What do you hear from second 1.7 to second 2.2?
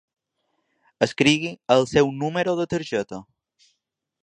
el seu